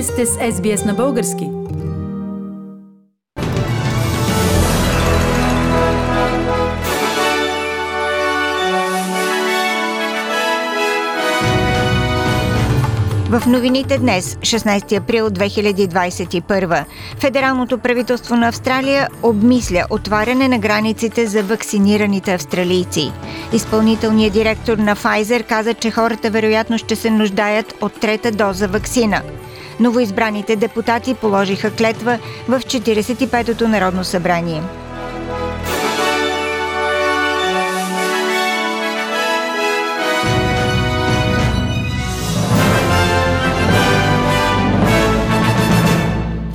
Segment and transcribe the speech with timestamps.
[0.00, 1.44] Вие сте с SBS на български.
[13.30, 16.84] В новините днес, 16 април 2021,
[17.20, 23.12] Федералното правителство на Австралия обмисля отваряне на границите за вакцинираните австралийци.
[23.52, 29.22] Изпълнителният директор на Pfizer каза, че хората вероятно ще се нуждаят от трета доза вакцина.
[29.80, 34.62] Новоизбраните депутати положиха клетва в 45-то Народно събрание.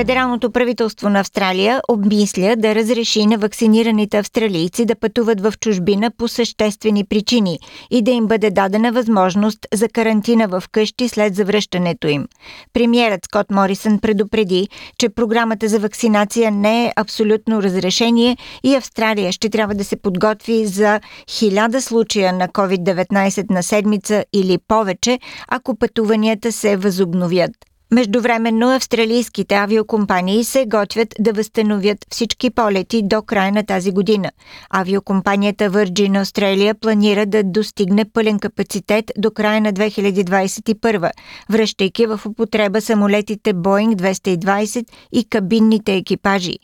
[0.00, 6.28] Федералното правителство на Австралия обмисля да разреши на вакцинираните австралийци да пътуват в чужбина по
[6.28, 7.58] съществени причини
[7.90, 12.26] и да им бъде дадена възможност за карантина в къщи след завръщането им.
[12.72, 19.50] Премьерът Скот Морисън предупреди, че програмата за вакцинация не е абсолютно разрешение и Австралия ще
[19.50, 26.52] трябва да се подготви за хиляда случая на COVID-19 на седмица или повече, ако пътуванията
[26.52, 27.69] се възобновят.
[27.92, 34.30] Междувременно австралийските авиокомпании се готвят да възстановят всички полети до края на тази година.
[34.70, 41.10] Авиокомпанията Virgin Australia планира да достигне пълен капацитет до края на 2021,
[41.50, 46.54] връщайки в употреба самолетите Boeing 220 и кабинните екипажи.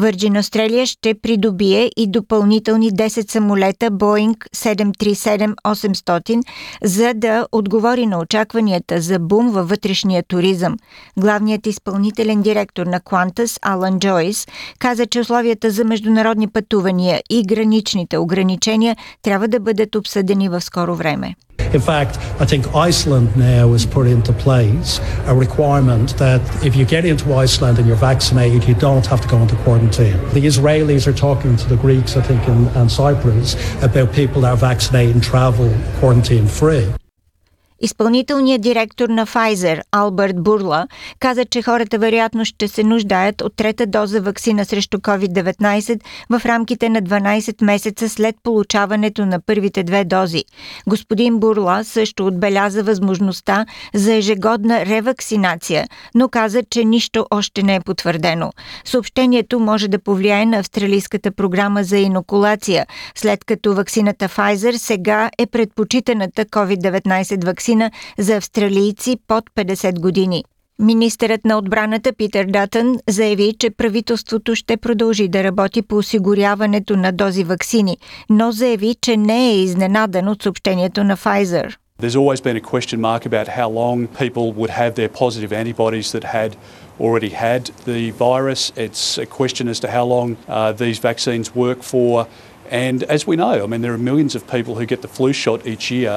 [0.00, 6.42] Virgin Australia ще придобие и допълнителни 10 самолета Boeing 737-800,
[6.84, 10.76] за да отговори на очакванията за бум във вътрешния туризъм туризъм.
[11.16, 14.46] Главният изпълнителен директор на Qantas, Алан Джойс,
[14.78, 20.94] каза, че условията за международни пътувания и граничните ограничения трябва да бъдат обсъдени в скоро
[20.94, 21.34] време.
[21.72, 24.90] In fact, I think Iceland now has put into place
[25.32, 29.28] a requirement that if you get into Iceland and you're vaccinated, you don't have to
[29.34, 30.18] go into quarantine.
[30.36, 33.48] The Israelis are talking to the Greeks, I think, in, and Cyprus
[33.88, 35.68] about people that are vaccinated and travel
[36.00, 36.86] quarantine free.
[37.80, 40.88] Изпълнителният директор на Pfizer, Алберт Бурла,
[41.20, 46.00] каза, че хората вероятно ще се нуждаят от трета доза вакцина срещу COVID-19
[46.30, 50.44] в рамките на 12 месеца след получаването на първите две дози.
[50.88, 57.80] Господин Бурла също отбеляза възможността за ежегодна ревакцинация, но каза, че нищо още не е
[57.80, 58.52] потвърдено.
[58.84, 65.46] Съобщението може да повлияе на австралийската програма за инокулация, след като вакцината Pfizer сега е
[65.46, 70.44] предпочитаната COVID-19 вакцина вакцина за австралийци под 50 години.
[70.78, 77.12] Министърът на отбраната Питър Датън заяви, че правителството ще продължи да работи по осигуряването на
[77.12, 77.96] дози вакцини,
[78.30, 81.74] но заяви, че не е изненадан от съобщението на Pfizer.
[82.02, 86.08] There's always been a question mark about how long people would have their positive antibodies
[86.14, 86.50] that had
[87.04, 88.60] already had the virus.
[88.86, 92.12] It's a question as to how long uh, these vaccines work for.
[92.70, 95.32] And as we know, I mean, there are millions of people who get the flu
[95.32, 96.14] shot each year.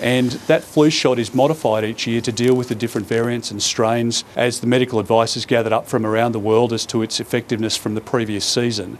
[0.00, 3.62] And that flu shot is modified each year to deal with the different variants and
[3.62, 7.20] strains as the medical advice is gathered up from around the world as to its
[7.20, 8.98] effectiveness from the previous season.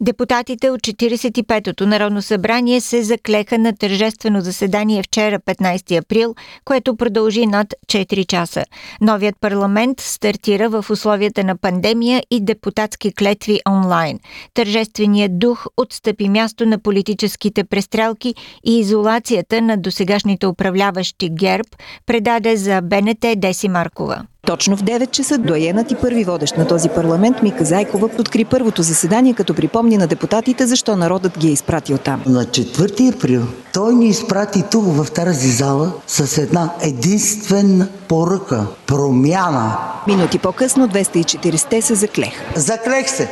[0.00, 6.34] Депутатите от 45-то Народно събрание се заклеха на тържествено заседание вчера 15 април,
[6.64, 8.64] което продължи над 4 часа.
[9.00, 14.20] Новият парламент стартира в условията на пандемия и депутатски клетви онлайн.
[14.54, 18.34] Тържественият дух отстъпи място на политическите престрелки
[18.64, 21.68] и изолацията на досегашните управляващи ГЕРБ
[22.06, 24.26] предаде за БНТ Деси Маркова.
[24.44, 28.82] Точно в 9 часа доенът и първи водещ на този парламент Мика Зайкова откри първото
[28.82, 32.22] заседание, като припомни на депутатите защо народът ги е изпратил там.
[32.26, 39.76] На 4 април той ни изпрати тук в тази зала с една единствена поръка– промяна.
[40.06, 42.32] Минути по-късно 240 се заклех.
[42.56, 43.30] Заклех се!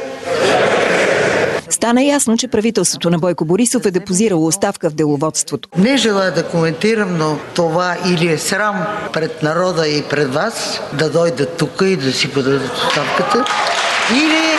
[1.68, 5.68] Стана ясно, че правителството на Бойко Борисов е депозирало оставка в деловодството.
[5.78, 11.10] Не желая да коментирам, но това или е срам пред народа и пред вас да
[11.10, 13.44] дойдат тук и да си подадат оставката,
[14.12, 14.51] или.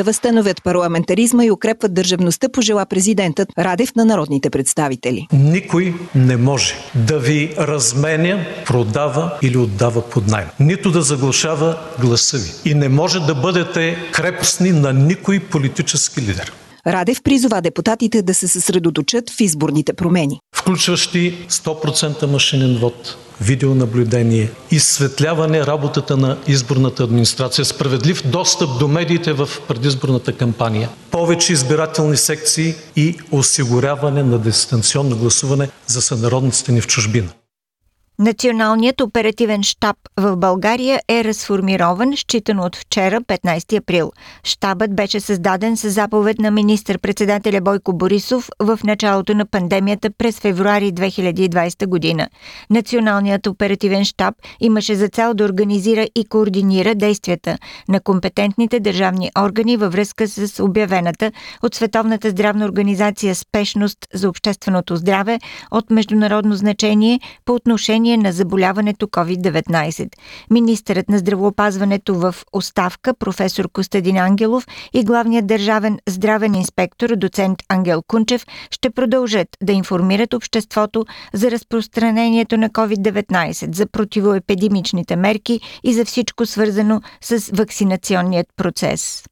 [0.00, 5.26] Да възстановят парламентаризма и укрепват държавността, пожела президентът Радев на народните представители.
[5.32, 10.48] Никой не може да ви разменя, продава или отдава под найем.
[10.60, 12.70] Нито да заглушава гласа ви.
[12.70, 16.52] И не може да бъдете крепостни на никой политически лидер.
[16.86, 20.40] Радев призова депутатите да се съсредоточат в изборните промени.
[20.56, 29.48] Включващи 100% машинен вод, видеонаблюдение, изсветляване работата на изборната администрация, справедлив достъп до медиите в
[29.68, 37.28] предизборната кампания, повече избирателни секции и осигуряване на дистанционно гласуване за сънародниците ни в чужбина.
[38.20, 44.12] Националният оперативен штаб в България е разформирован, считано от вчера, 15 април.
[44.44, 50.92] Штабът беше създаден с заповед на министър-председателя Бойко Борисов в началото на пандемията през февруари
[50.92, 52.28] 2020 година.
[52.70, 57.58] Националният оперативен штаб имаше за цел да организира и координира действията
[57.88, 61.32] на компетентните държавни органи във връзка с обявената
[61.62, 65.38] от Световната здравна организация спешност за общественото здраве
[65.70, 70.08] от международно значение по отношение на заболяването COVID-19.
[70.50, 78.02] Министърът на здравоопазването в оставка професор Костадин Ангелов и главният държавен здравен инспектор доцент Ангел
[78.06, 86.04] Кунчев ще продължат да информират обществото за разпространението на COVID-19, за противоепидемичните мерки и за
[86.04, 89.24] всичко свързано с вакцинационният процес.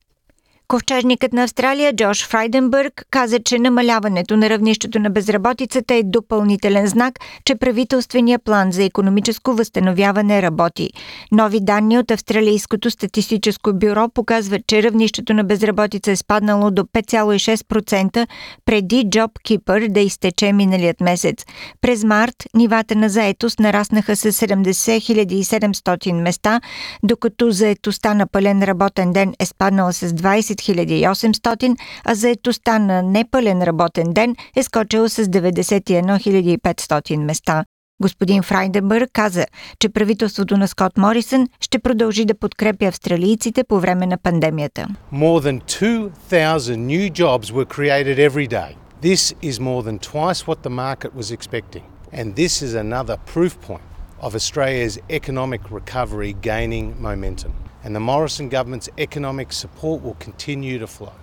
[0.68, 7.18] Ковчежникът на Австралия Джош Фрайденбърг каза, че намаляването на равнището на безработицата е допълнителен знак,
[7.44, 10.90] че правителствения план за економическо възстановяване работи.
[11.32, 18.26] Нови данни от Австралийското статистическо бюро показват, че равнището на безработица е спаднало до 5,6%
[18.64, 21.44] преди JobKeeper да изтече миналият месец.
[21.80, 26.60] През март нивата на заетост нараснаха с 70 700 места,
[27.02, 33.62] докато заетостта на пълен работен ден е спаднала с 20 800, а заетостта на непълен
[33.62, 37.64] работен ден е скочила с 91 500 места.
[38.02, 39.46] Господин Фрайденбърг каза,
[39.80, 44.86] че правителството на Скот Морисън ще продължи да подкрепя австралийците по време на пандемията.
[45.12, 48.76] More than 2,000 new jobs were created every day.
[49.02, 51.84] This is more than twice what the market was expecting.
[52.12, 53.86] And this is another proof point
[54.20, 57.52] of Australia's economic recovery gaining momentum.
[57.88, 61.14] And the Morrison government's economic support will continue to flow.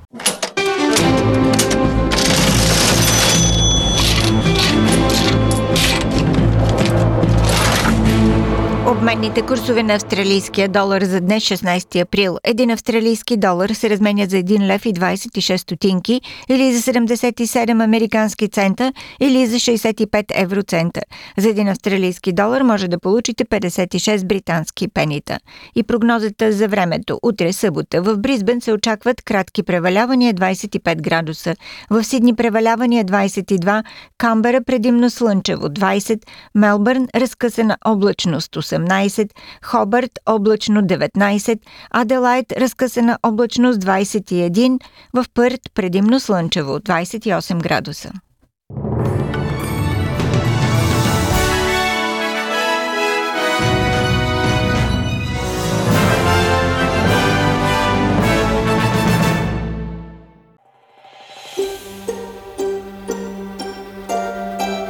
[9.05, 12.37] Обменните курсове на австралийския долар за днес 16 април.
[12.43, 18.47] Един австралийски долар се разменя за 1 лев и 26 стотинки или за 77 американски
[18.47, 21.01] цента или за 65 евроцента.
[21.37, 25.39] За един австралийски долар може да получите 56 британски пенита.
[25.75, 27.19] И прогнозата за времето.
[27.23, 31.55] Утре събота в Бризбен се очакват кратки превалявания 25 градуса.
[31.89, 33.83] В Сидни превалявания 22,
[34.17, 36.19] Камбера предимно слънчево 20,
[36.55, 38.57] Мелбърн разкъсана облачност
[39.03, 39.29] 18,
[39.63, 41.59] Хобърт облачно 19,
[41.91, 44.79] Аделайт разкъсана облачност 21,
[45.13, 48.11] в Пърт предимно слънчево 28 градуса.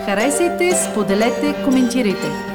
[0.06, 2.55] Харесайте, споделете, коментирайте.